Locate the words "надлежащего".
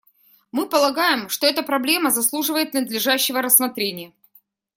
2.73-3.39